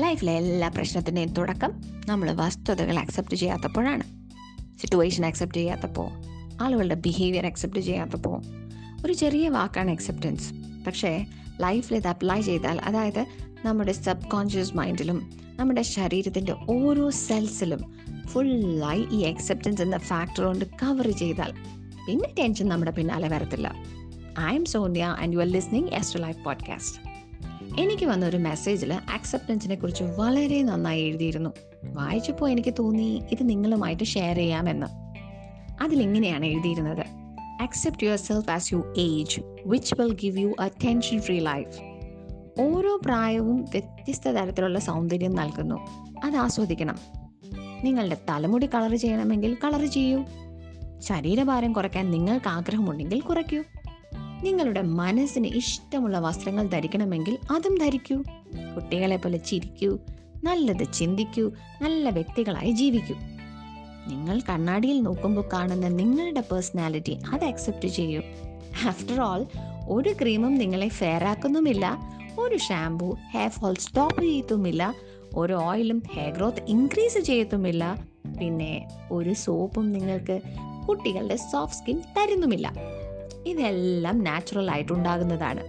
[0.00, 4.02] ലൈഫിലെ എല്ലാ പ്രശ്നത്തിന്റെയും തുടക്കം നമ്മൾ വസ്തുതകൾ അക്സെപ്റ്റ് ചെയ്യാത്തപ്പോഴാണ്.
[4.80, 6.08] സിറ്റുവേഷൻ അക്സെപ്റ്റ് ചെയ്യാത്തപ്പോൾ
[6.62, 8.42] ആളുകളുടെ ബിഹേവിയർ അക്സെപ്റ്റ് ചെയ്യാത്തപ്പോൾ
[9.06, 10.54] ഒരു ചെറിയ വാക്കാണ് അക്സെപ്റ്റൻസ്
[10.86, 11.26] പക്ഷേ
[11.60, 13.26] ലൈഫിൽ ഇത് അപ്ലൈ ചെയ്താൽ അതായത്
[13.64, 17.94] നമ്മുടെ സബ് കോൺഷ്യസ് മൈൻഡിലും നമ്മുടെ ശരീരത്തിന്റെ ഓരോ സെൽസിലും
[18.26, 21.52] ഫുള്ളായി ഈ അക്സെപ്റ്റൻസ് എന്ന ഫാക്ടർ കൊണ്ട് കവർ ചെയ്താൽ
[22.06, 23.74] പിന്നെ ടെൻഷൻ നമ്മുടെ പിന്നാലെ വരത്തില്ല.
[24.40, 27.07] I am Sonia and you are listening Esther life podcast
[27.78, 31.50] എനിക്ക് വന്ന ഒരു മെസ്സേജിൽ അക്സെപ്റ്റൻസിനെ കുറിച്ച് വളരെ നന്നായി എഴുതിയിരുന്നു.
[31.84, 34.86] വായിച്ചപ്പോൾ എനിക്ക് തോന്നി ഇത് നിങ്ങളുമായിട്ട് ഷെയർ ചെയ്യാമെന്ന്.
[35.82, 37.04] അതിലിങ്ങനെയാണ് എഴുതിയിരുന്നത്.
[37.62, 41.80] Accept yourself as you age which will give you a tension free life
[42.60, 45.74] ഓരോ പ്രായവും വ്യത്യസ്ത തരത്തിലുള്ള സൗന്ദര്യം നൽകുന്നു.
[46.24, 46.98] അത് ആസ്വദിക്കണം.
[47.84, 50.24] നിങ്ങളുടെ തലമുടി കളർ ചെയ്യണമെങ്കിൽ കളർ ചെയ്യൂ.
[50.98, 53.62] ശരീരഭാരം കുറയ്ക്കാൻ നിങ്ങൾക്ക് ആഗ്രഹമുണ്ടെങ്കിൽ കുറയ്ക്കൂ.
[54.44, 58.16] നിങ്ങളുടെ മനസ്സിന് ഇഷ്ടമുള്ള വസ്ത്രങ്ങൾ ധരിക്കണമെങ്കിൽ അതും ധരിക്കൂ.
[58.76, 59.98] കുട്ടികളെ പോലെ ചിരിക്കൂ
[60.44, 63.14] നല്ലത് ചിന്തിക്കൂ നല്ല വ്യക്തികളായി ജീവിക്കൂ.
[64.06, 68.22] നിങ്ങൾ കണ്ണാടിയിൽ നോക്കുമ്പോൾ കാണുന്ന നിങ്ങളുടെ പേഴ്സണാലിറ്റി അത് അക്സെപ്റ്റ് ചെയ്യൂ.
[68.88, 69.46] ആഫ്റ്റർ ഓൾ
[69.88, 71.98] ഒരു ക്രീമും നിങ്ങളെ ഫെയർ ആക്കുന്നുമില്ല
[72.38, 74.94] ഒരു ഷാംപൂ ഹെയർ ഫോൾ സ്റ്റോപ്പ് ചെയ്യത്തുമില്ല
[75.34, 78.06] ഒരു ഓയിലും ഹെയർ ഗ്രോത്ത് ഇൻക്രീസ് ചെയ്യത്തുമില്ല
[78.40, 80.40] പിന്നെ ഒരു സോപ്പും നിങ്ങൾക്ക്
[80.88, 82.97] കുട്ടികളുടെ സോഫ്റ്റ് സ്കിൻ തരുന്നുമില്ല.
[83.50, 85.64] ഇതെല്ലാം നാച്ചുറൽ ആയിട്ടുണ്ടാകുന്നതാണ്.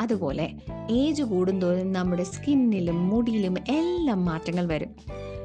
[0.00, 0.50] അതുപോലെ
[0.90, 4.96] ഏജ് കൂടുന്തോറും നമ്മുടെ സ്കിന്നിലും മുടിയിലും എല്ലാം മാറ്റങ്ങൾ വരും.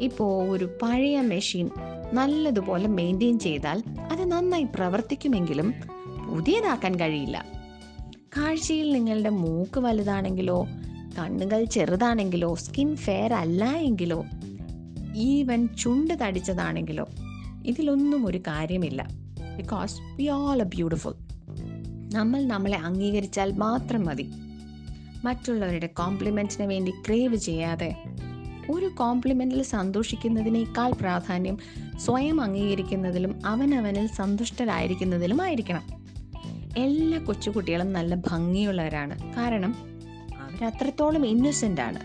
[0.00, 1.70] ഇപ്പോൾ ഒരു പഴയ മെഷീൻ
[2.12, 3.82] നല്ലതുപോലെ മെയിന്റെയിൻ ചെയ്താൽ
[4.12, 5.74] അത് നന്നായി പ്രവർത്തിക്കുമെങ്കിലും
[6.28, 7.46] പുതിയതാക്കാൻ കഴിയില്ല.
[8.36, 10.66] കാഴ്ചയിൽ നിങ്ങളുടെ മൂക്ക് വലുതാണെങ്കിലോ
[11.18, 14.24] കണ്ണുകൾ ചെറുതാണെങ്കിലോ സ്കിൻ ഫെയർ അല്ല എങ്കിലോ
[15.16, 17.06] ഈവൻ ചുണ്ട് തടിച്ചതാണെങ്കിലോ
[17.66, 19.08] ഇതിലൊന്നും ഒരു കാര്യമില്ല.
[19.56, 21.27] Because we all a beautiful
[22.12, 24.30] നമ്മൾ നമ്മളെ അംഗീകരിച്ചാൽ മാത്രം മതി.
[25.24, 27.96] മറ്റുള്ളവരുടെ കോംപ്ലിമെന്റിന് വേണ്ടി ക്രേവ് ചെയ്യാതെ
[28.70, 31.58] ഒരു കോംപ്ലിമെന്റിൽ സന്തോഷിക്കുന്നതിനേക്കാൾ പ്രാധാന്യം
[31.96, 35.82] സ്വയം അംഗീകരിക്കുന്നതിലും അവനവനിൽ സന്തുഷ്ടരായിരിക്കുന്നതിലും ആയിരിക്കണം.
[36.78, 39.34] എല്ലാ കൊച്ചുകുട്ടികളും നല്ല ഭംഗിയുള്ളവരാണ്.
[39.34, 39.74] കാരണം
[40.40, 42.00] അവരത്രത്തോളം ഇന്നസെന്റ് ആണ്.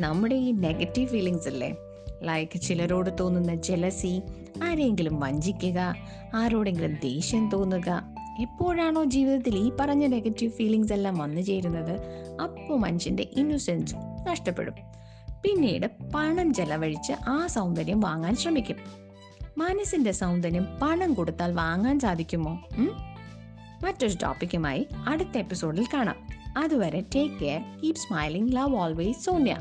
[0.00, 1.74] നമ്മുടെ ഈ നെഗറ്റീവ് ഫീലിങ്സ് അല്ലേ
[2.22, 4.20] ലൈക്ക് ചിലരോട് തോന്നുന്ന ജലസി
[4.64, 5.94] ആരെങ്കിലും വഞ്ചിക്കുക
[6.34, 11.94] ആരോടെങ്കിലും ദേഷ്യം തോന്നുക എപ്പോഴാണോ ജീവിതത്തിൽ ഈ പറഞ്ഞ നെഗറ്റീവ് ഫീലിങ്സ് എല്ലാം വന്നു ചേരുന്നത്?
[12.40, 13.94] അപ്പോൾ മനുഷ്യന്റെ ഇന്നസെൻസ്
[14.26, 14.74] നഷ്ടപ്പെടും.
[15.42, 18.76] പിന്നീട് പണം ചെലവഴിച്ച് ആ സൗന്ദര്യം വാങ്ങാൻ ശ്രമിക്കും.
[19.58, 22.62] മനസ്സിന്റെ സൗന്ദര്യം പണം കൊടുത്താൽ വാങ്ങാൻ സാധിക്കുമോ?
[23.84, 26.16] മറ്റൊരു ടോപ്പിക്കുമായി അടുത്ത എപ്പിസോഡിൽ കാണാം.
[26.58, 29.56] അതുവരെ take care keep smiling love always Sonia